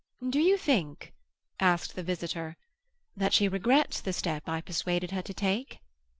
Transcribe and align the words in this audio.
"Do 0.27 0.39
you 0.39 0.57
think," 0.57 1.13
asked 1.59 1.93
the 1.93 2.01
visitor, 2.01 2.57
"that 3.15 3.33
she 3.33 3.47
regrets 3.47 4.01
the 4.01 4.13
step 4.13 4.49
I 4.49 4.59
persuaded 4.59 5.11
her 5.11 5.21
to 5.21 5.33
take?" 5.35 5.77